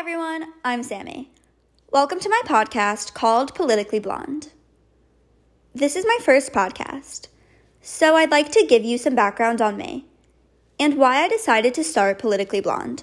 [0.00, 1.30] everyone, I'm Sammy.
[1.92, 4.48] Welcome to my podcast called Politically Blonde.
[5.74, 7.28] This is my first podcast,
[7.82, 10.06] so I'd like to give you some background on me
[10.78, 13.02] and why I decided to start Politically Blonde.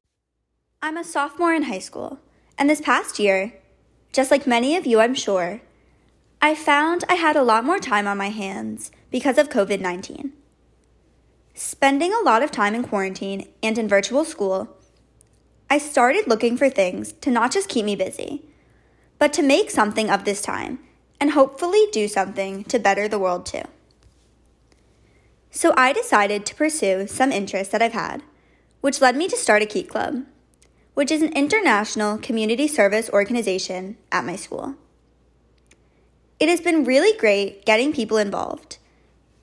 [0.82, 2.18] I'm a sophomore in high school,
[2.58, 3.54] and this past year,
[4.12, 5.62] just like many of you, I'm sure,
[6.42, 10.34] I found I had a lot more time on my hands because of COVID 19.
[11.54, 14.77] Spending a lot of time in quarantine and in virtual school,
[15.70, 18.44] I started looking for things to not just keep me busy,
[19.20, 20.80] but to make something of this time
[21.20, 23.64] and hopefully do something to better the world too.
[25.52, 28.24] So I decided to pursue some interests that I've had,
[28.82, 30.24] which led me to start a Key Club,
[30.94, 34.76] which is an international community service organization at my school.
[36.40, 38.78] It has been really great getting people involved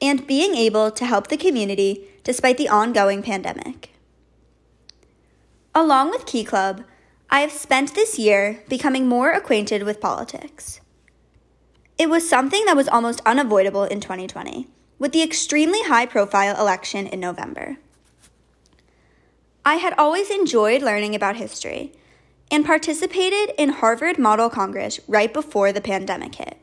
[0.00, 3.93] and being able to help the community despite the ongoing pandemic.
[5.76, 6.84] Along with Key Club,
[7.30, 10.80] I have spent this year becoming more acquainted with politics.
[11.98, 14.68] It was something that was almost unavoidable in 2020,
[15.00, 17.78] with the extremely high profile election in November.
[19.64, 21.92] I had always enjoyed learning about history
[22.52, 26.58] and participated in Harvard Model Congress right before the pandemic hit.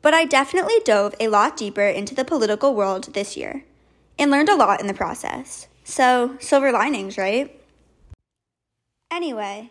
[0.00, 3.64] But I definitely dove a lot deeper into the political world this year
[4.18, 5.66] and learned a lot in the process.
[5.84, 7.58] So, silver linings, right?
[9.12, 9.70] Anyway,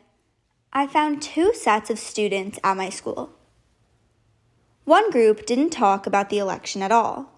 [0.72, 3.31] I found two sets of students at my school.
[4.86, 7.31] One group didn't talk about the election at all,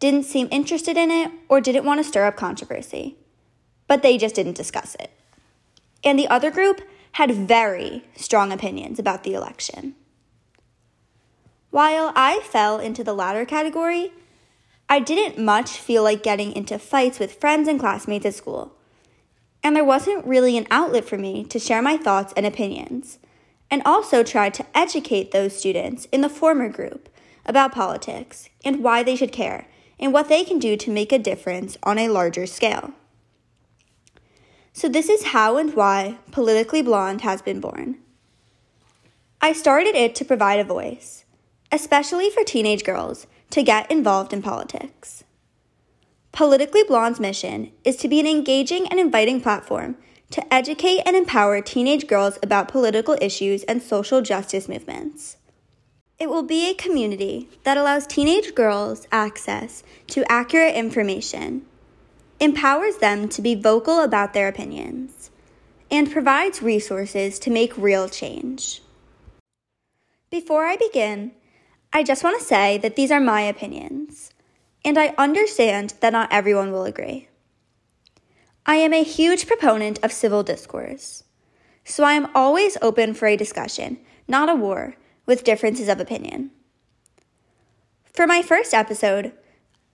[0.00, 3.16] didn't seem interested in it, or didn't want to stir up controversy,
[3.88, 5.12] but they just didn't discuss it.
[6.04, 6.82] And the other group
[7.12, 9.94] had very strong opinions about the election.
[11.70, 14.12] While I fell into the latter category,
[14.90, 18.76] I didn't much feel like getting into fights with friends and classmates at school
[19.62, 23.18] and there wasn't really an outlet for me to share my thoughts and opinions,
[23.70, 27.08] and also tried to educate those students in the former group
[27.46, 29.66] about politics and why they should care
[29.98, 32.92] and what they can do to make a difference on a larger scale.
[34.72, 37.98] So, this is how and why Politically Blonde has been born.
[39.40, 41.24] I started it to provide a voice,
[41.72, 45.24] especially for teenage girls, to get involved in politics.
[46.32, 49.96] Politically Blonde's mission is to be an engaging and inviting platform
[50.30, 55.36] to educate and empower teenage girls about political issues and social justice movements.
[56.18, 61.66] It will be a community that allows teenage girls access to accurate information,
[62.38, 65.30] empowers them to be vocal about their opinions,
[65.90, 68.82] and provides resources to make real change.
[70.30, 71.32] Before I begin,
[71.92, 74.29] I just want to say that these are my opinions
[74.84, 77.28] and I understand that not everyone will agree.
[78.66, 81.24] I am a huge proponent of civil discourse,
[81.84, 83.98] so I am always open for a discussion,
[84.28, 84.96] not a war,
[85.26, 86.50] with differences of opinion.
[88.12, 89.32] For my first episode,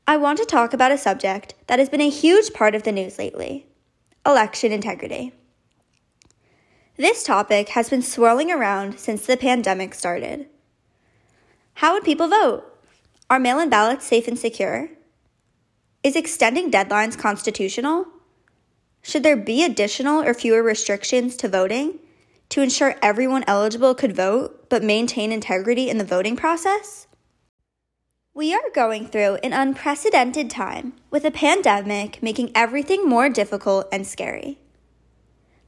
[0.07, 2.93] I want to talk about a subject that has been a huge part of the
[2.93, 3.67] news lately
[4.25, 5.33] election integrity.
[6.97, 10.49] This topic has been swirling around since the pandemic started.
[11.75, 12.65] How would people vote?
[13.29, 14.89] Are mail in ballots safe and secure?
[16.05, 18.07] Is extending deadlines constitutional?
[19.03, 21.99] Should there be additional or fewer restrictions to voting
[22.51, 27.09] to ensure everyone eligible could vote but maintain integrity in the voting process?
[28.33, 34.07] We are going through an unprecedented time with a pandemic making everything more difficult and
[34.07, 34.61] scary.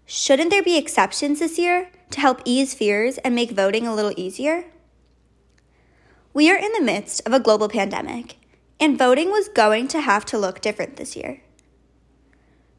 [0.06, 4.14] Shouldn't there be exceptions this year to help ease fears and make voting a little
[4.16, 4.64] easier?
[6.34, 8.36] We are in the midst of a global pandemic,
[8.78, 11.42] and voting was going to have to look different this year.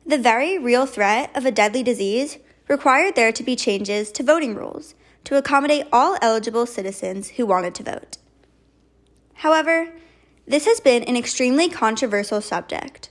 [0.06, 2.38] The very real threat of a deadly disease
[2.68, 4.96] required there to be changes to voting rules
[5.26, 8.18] to accommodate all eligible citizens who wanted to vote.
[9.36, 9.90] However,
[10.48, 13.10] this has been an extremely controversial subject,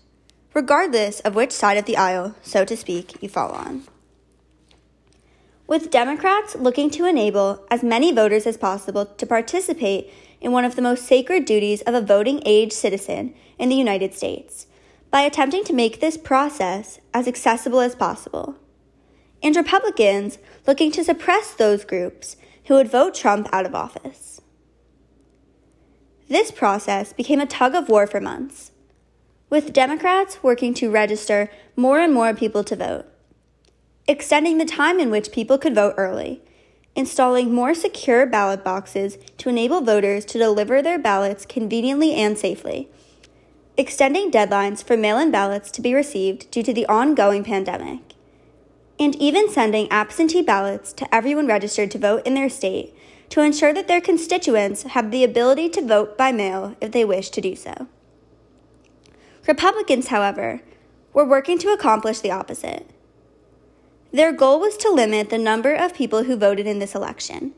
[0.55, 3.85] regardless of which side of the aisle, so to speak, you fall on.
[5.67, 10.77] With Democrats looking to enable as many voters as possible to participate in one of
[10.77, 14.67] the most sacred duties of a voting age citizen in the United States
[15.11, 18.57] by attempting to make this process as accessible as possible.
[19.43, 22.37] And Republicans looking to suppress those groups
[22.67, 24.41] who would vote Trump out of office.
[26.29, 28.73] This process became a tug of war for months,
[29.49, 33.07] with Democrats working to register more and more people to vote,
[34.07, 36.43] extending the time in which people could vote early
[36.99, 42.89] installing more secure ballot boxes to enable voters to deliver their ballots conveniently and safely,
[43.77, 48.01] extending deadlines for mail in ballots to be received due to the ongoing pandemic,
[48.99, 52.93] and even sending absentee ballots to everyone registered to vote in their state
[53.29, 57.31] to ensure that their constituents have the ability to vote by mail if they wish
[57.31, 57.87] to do so.
[59.47, 60.63] Republicans, however,
[61.13, 62.91] were working to accomplish the opposite.
[64.13, 67.53] Their goal was to limit the number of people who voted in this election,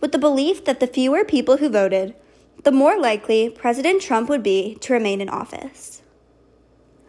[0.00, 2.14] with the belief that the fewer people who voted,
[2.62, 6.02] the more likely President Trump would be to remain in office.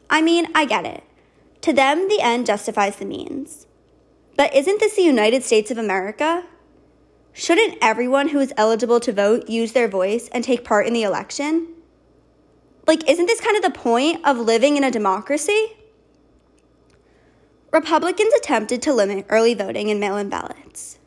[0.10, 1.04] I mean, I get it.
[1.62, 3.68] To them, the end justifies the means.
[4.36, 6.44] But isn't this the United States of America?
[7.34, 11.04] Shouldn't everyone who is eligible to vote use their voice and take part in the
[11.04, 11.68] election?
[12.88, 15.76] Like, isn't this kind of the point of living in a democracy?
[17.76, 20.98] Republicans attempted to limit early voting and mail in ballots,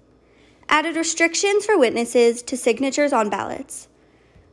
[0.69, 3.89] added restrictions for witnesses to signatures on ballots,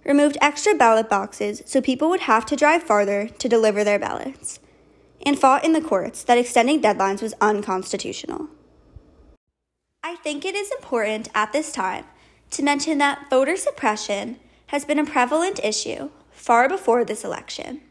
[0.06, 4.62] removed extra ballot boxes so people would have to drive farther to deliver their ballots,
[5.26, 8.48] and fought in the courts that extending deadlines was unconstitutional.
[10.02, 12.06] I think it is important at this time
[12.52, 17.82] to mention that voter suppression has been a prevalent issue far before this election.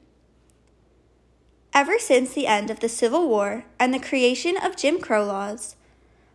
[1.74, 5.74] Ever since the end of the Civil War and the creation of Jim Crow laws,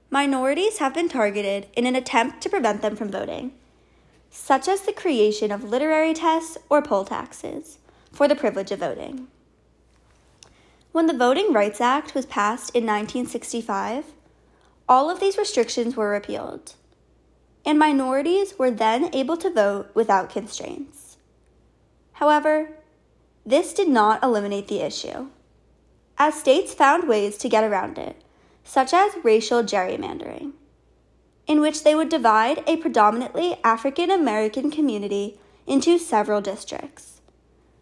[0.09, 3.53] minorities have been targeted in an attempt to prevent them from voting,
[4.29, 7.77] such as the creation of literary tests or poll taxes
[8.11, 9.27] for the privilege of voting.
[10.91, 14.07] When the Voting Rights Act was passed in 1965,
[14.89, 16.75] all of these restrictions were repealed,
[17.65, 21.15] and minorities were then able to vote without constraints.
[22.13, 22.71] However,
[23.49, 25.27] this did not eliminate the issue,
[26.19, 28.21] as states found ways to get around it,
[28.63, 30.51] such as racial gerrymandering,
[31.47, 37.21] in which they would divide a predominantly African American community into several districts,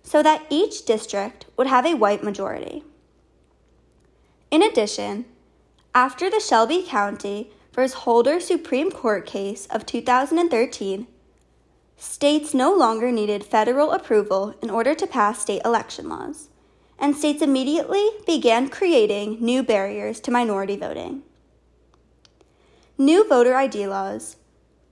[0.04, 2.86] so that each district would have a white majority.
[4.50, 5.26] In addition,
[5.94, 7.94] after the Shelby County vs.
[8.06, 11.08] Holder Supreme Court case of 2013,
[11.98, 16.50] states no longer needed federal approval in order to pass state election laws,
[17.00, 21.24] and states immediately began creating new barriers to minority voting.
[22.98, 24.38] New voter ID laws,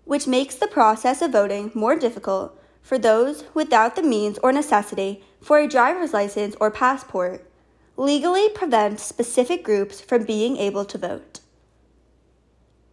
[0.04, 5.24] which makes the process of voting more difficult for those without the means or necessity
[5.42, 7.50] for a driver's license or passport,
[7.98, 11.40] legally prevent specific groups from being able to vote.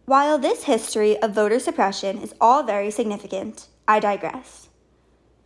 [0.05, 4.69] While this history of voter suppression is all very significant, I digress.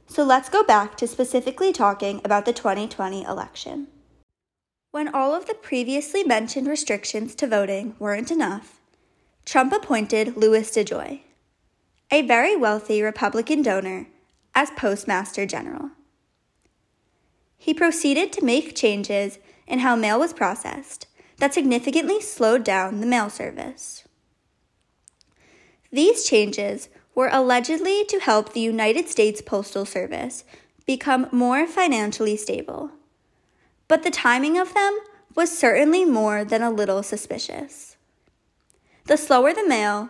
[0.07, 3.87] So let's go back to specifically talking about the 2020 election.
[4.91, 8.79] When all of the previously mentioned restrictions to voting weren't enough,
[9.45, 11.21] Trump appointed Louis DeJoy,
[12.11, 14.07] a very wealthy Republican donor,
[14.55, 15.91] as Postmaster General.
[17.57, 21.07] He proceeded to make changes in how mail was processed
[21.37, 24.07] that significantly slowed down the mail service.
[25.91, 30.43] These changes were allegedly to help the United States Postal Service
[30.85, 32.91] become more financially stable.
[33.87, 34.99] But the timing of them
[35.33, 37.97] was certainly more than a little suspicious.
[39.05, 40.09] The slower the mail,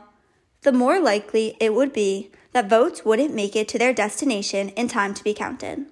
[0.63, 4.89] the more likely it would be that votes wouldn't make it to their destination in
[4.89, 5.86] time to be counted.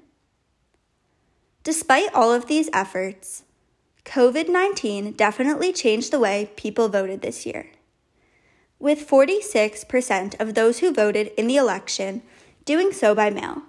[1.63, 3.43] Despite all of these efforts,
[4.03, 7.67] COVID 19 definitely changed the way people voted this year.
[8.79, 12.21] With 46% of those who voted in the election
[12.65, 13.63] doing so by mail,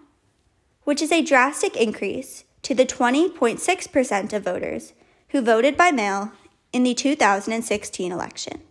[0.84, 4.92] which is a drastic increase to the 20.6% of voters
[5.30, 6.32] who voted by mail
[6.72, 8.62] in the 2016 election.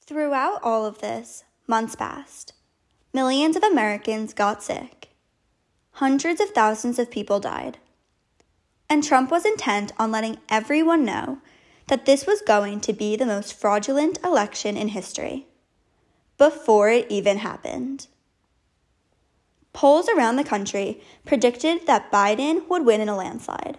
[0.00, 2.52] Throughout all of this, months passed.
[3.12, 5.08] Millions of Americans got sick.
[5.92, 7.78] Hundreds of thousands of people died
[8.88, 11.38] and Trump was intent on letting everyone know
[11.88, 15.46] that this was going to be the most fraudulent election in history
[16.38, 18.06] before it even happened.
[19.72, 23.78] Polls around the country predicted that Biden would win in a landslide.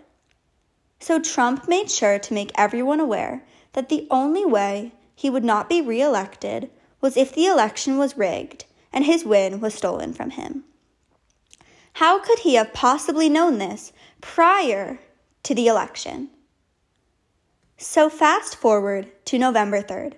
[1.00, 5.68] So Trump made sure to make everyone aware that the only way he would not
[5.68, 6.70] be reelected
[7.02, 10.64] was if the election was rigged and his win was stolen from him.
[11.94, 15.00] How could he have possibly known this prior
[15.44, 16.30] to the election.
[17.78, 20.14] So, fast forward to November 3rd.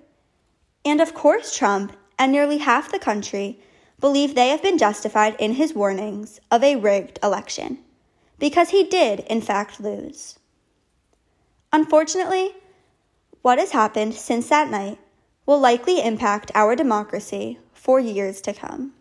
[0.84, 3.58] And of course, Trump and nearly half the country
[4.00, 7.78] believe they have been justified in his warnings of a rigged election,
[8.38, 10.38] because he did, in fact, lose.
[11.72, 12.54] Unfortunately,
[13.42, 14.98] what has happened since that night
[15.46, 18.92] will likely impact our democracy for years to come.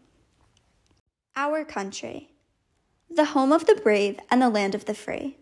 [1.35, 2.31] Our country
[3.13, 5.35] the home of the brave and the land of the free,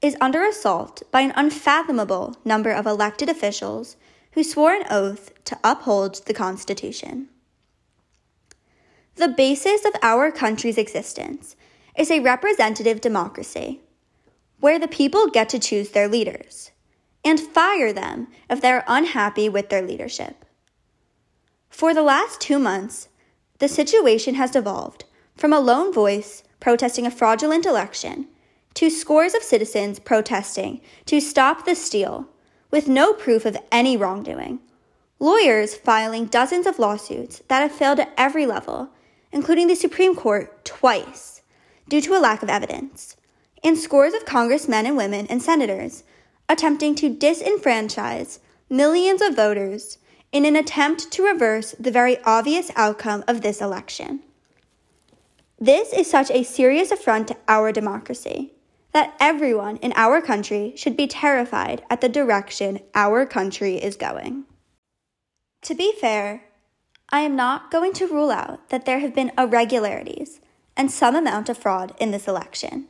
[0.00, 3.96] is under assault by an unfathomable number of elected officials
[4.36, 7.26] who swore an oath to uphold the Constitution.
[9.14, 11.56] The basis of our country's existence
[11.96, 13.80] is a representative democracy,
[14.60, 16.70] where the people get to choose their leaders
[17.24, 20.44] and fire them if they're unhappy with their leadership.
[21.70, 23.08] For the last two months,
[23.58, 28.28] the situation has devolved from a lone voice protesting a fraudulent election
[28.74, 32.28] to scores of citizens protesting to stop the steal
[32.76, 34.58] with no proof of any wrongdoing.
[35.18, 38.90] Lawyers filing dozens of lawsuits that have failed at every level,
[39.32, 41.40] including the Supreme Court twice,
[41.88, 43.16] due to a lack of evidence,
[43.64, 46.04] and scores of congressmen and women and senators
[46.50, 49.96] attempting to disenfranchise millions of voters
[50.30, 54.20] in an attempt to reverse the very obvious outcome of this election.
[55.58, 58.52] This is such a serious affront to our democracy
[58.96, 64.42] that everyone in our country should be terrified at the direction our country is going.
[65.64, 66.44] To be fair,
[67.10, 70.40] I am not going to rule out that there have been irregularities
[70.78, 72.86] and some amount of fraud in this election.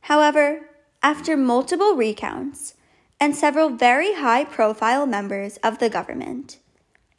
[0.00, 0.70] However,
[1.02, 2.72] after multiple recounts
[3.20, 6.60] and several very high profile members of the government,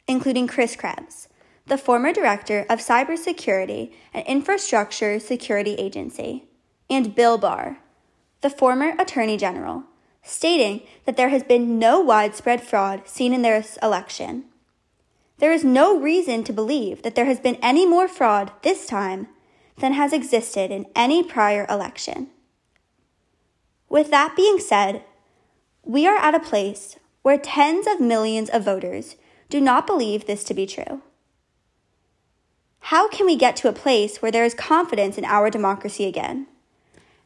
[0.08, 1.28] including Chris Krebs,
[1.66, 6.48] the former director of Cybersecurity and Infrastructure Security Agency,
[6.88, 7.78] and Bill Barr,
[8.40, 9.84] the former Attorney General,
[10.22, 14.44] stating that there has been no widespread fraud seen in this election.
[15.38, 19.28] There is no reason to believe that there has been any more fraud this time
[19.78, 22.28] than has existed in any prior election.
[23.88, 25.04] With that being said,
[25.84, 29.16] we are at a place where tens of millions of voters
[29.48, 31.02] do not believe this to be true.
[32.80, 36.46] How can we get to a place where there is confidence in our democracy again?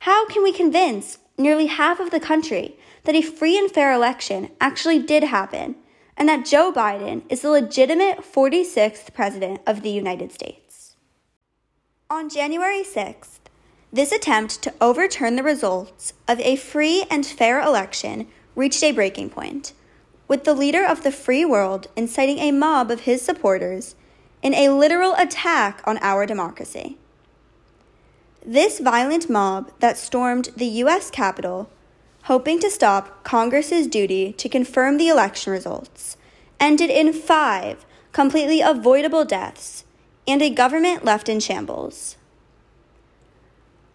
[0.05, 4.49] How can we convince nearly half of the country that a free and fair election
[4.59, 5.75] actually did happen
[6.17, 10.97] and that Joe Biden is the legitimate 46th President of the United States?
[12.09, 13.41] On January 6th,
[13.93, 19.29] this attempt to overturn the results of a free and fair election reached a breaking
[19.29, 19.75] point,
[20.27, 23.97] with the leader of the free world inciting a mob of his supporters
[24.43, 26.97] in a literal attack on our democracy.
[28.45, 31.11] This violent mob that stormed the U.S.
[31.11, 31.69] Capitol,
[32.23, 36.17] hoping to stop Congress's duty to confirm the election results,
[36.59, 39.85] ended in five completely avoidable deaths
[40.27, 42.17] and a government left in shambles.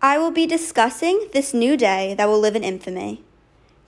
[0.01, 3.23] I will be discussing this new day that will live in infamy,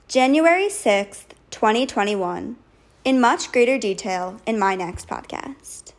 [0.08, 2.56] January 6th, 2021,
[3.04, 5.92] in much greater detail in my next podcast.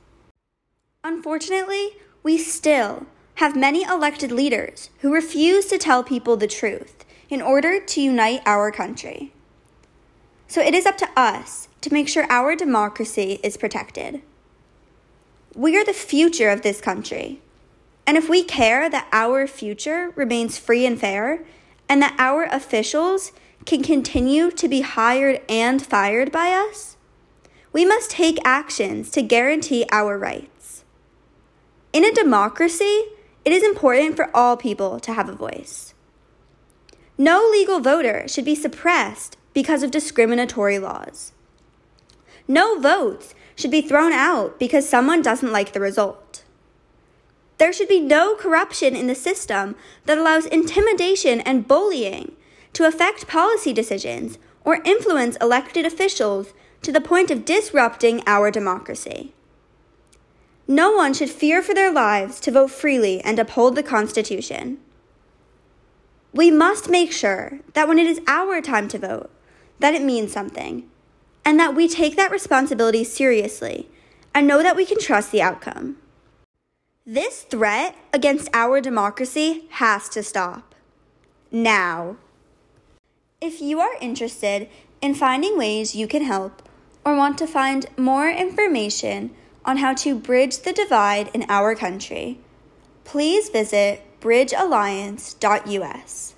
[1.04, 1.92] Unfortunately,
[2.24, 3.06] we still
[3.40, 8.42] have many elected leaders who refuse to tell people the truth in order to unite
[8.46, 9.32] our country.
[10.50, 14.22] So it is up to us to make sure our democracy is protected.
[15.56, 17.40] We are the future of this country.
[18.06, 21.46] And if we care that our future remains free and fair,
[21.88, 23.32] and that our officials
[23.66, 26.98] can continue to be hired and fired by us,
[27.72, 30.84] we must take actions to guarantee our rights.
[31.94, 33.06] In a democracy,
[33.50, 35.96] it is important for all people to have a voice.
[37.18, 41.32] No legal voter should be suppressed because of discriminatory laws.
[42.48, 46.44] No votes should be thrown out because someone doesn't like the result.
[47.58, 49.76] There should be no corruption in the system
[50.06, 52.34] that allows intimidation and bullying
[52.74, 56.54] to affect policy decisions or influence elected officials
[56.84, 59.34] to the point of disrupting our democracy.
[60.72, 64.78] No one should fear for their lives to vote freely and uphold the Constitution.
[66.32, 69.32] We must make sure that when it is our time to vote,
[69.80, 70.88] that it means something,
[71.44, 73.90] and that we take that responsibility seriously
[74.36, 75.98] and know that we can trust the outcome.
[77.04, 80.76] This threat against our democracy has to stop.
[81.52, 82.18] Now.
[83.42, 84.70] If you are interested
[85.02, 86.62] in finding ways you can help
[87.04, 89.32] or want to find more information
[89.66, 92.40] on how to bridge the divide in our country,
[93.04, 96.36] please visit bridgealliance.us.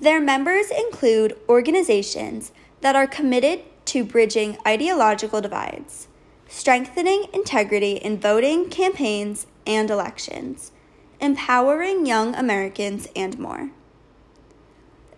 [0.00, 6.08] Their members include organizations that are committed to bridging ideological divides,
[6.48, 10.72] strengthening integrity in voting, campaigns, and elections,
[11.20, 13.70] empowering young Americans, and more.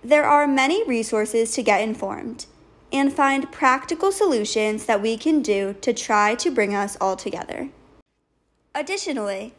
[0.03, 2.45] There are many resources to get informed
[2.95, 7.69] and find practical solutions that we can do to try to bring us all together.
[8.73, 9.53] Additionally,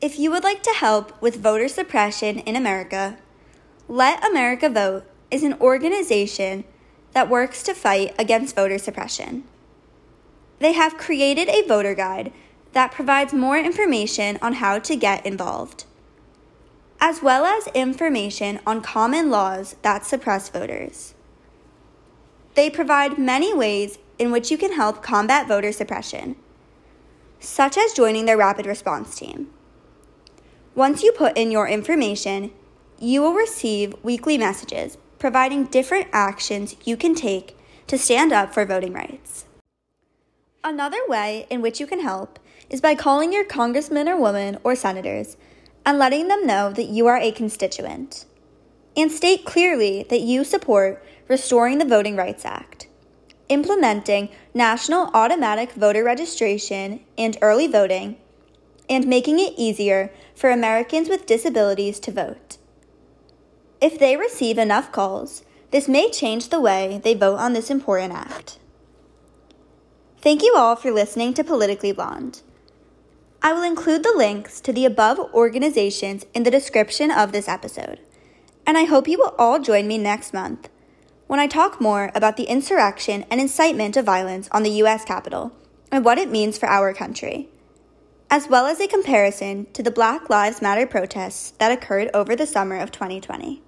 [0.00, 3.18] if you would like to help with voter suppression in America,
[3.86, 6.64] Let America Vote is an organization
[7.12, 9.44] that works to fight against voter suppression.
[10.58, 12.32] They have created a voter guide
[12.72, 15.84] that provides more information on how to get involved,
[16.98, 21.13] as well as information on common laws that suppress voters.
[22.54, 26.36] They provide many ways in which you can help combat voter suppression,
[27.40, 29.50] such as joining their rapid response team.
[30.74, 32.52] Once you put in your information,
[32.98, 37.56] you will receive weekly messages providing different actions you can take
[37.86, 39.46] to stand up for voting rights.
[40.62, 42.38] Another way in which you can help
[42.70, 45.36] is by calling your congressman or woman or senators
[45.86, 48.26] and letting them know that you are a constituent.
[48.96, 52.86] And state clearly that you support restoring the Voting Rights Act,
[53.48, 58.16] implementing national automatic voter registration and early voting,
[58.88, 62.58] and making it easier for Americans with disabilities to vote.
[63.80, 68.12] If they receive enough calls, this may change the way they vote on this important
[68.12, 68.58] act.
[70.18, 72.42] Thank you all for listening to Politically Blonde.
[73.42, 78.00] I will include the links to the above organizations in the description of this episode,
[78.66, 80.68] and I hope you will all join me next month
[81.26, 85.04] when I talk more about the insurrection and incitement of violence on the U.S.
[85.04, 85.52] Capitol
[85.90, 87.48] and what it means for our country,
[88.30, 92.46] as well as a comparison to the Black Lives Matter protests that occurred over the
[92.46, 93.62] summer of 2020.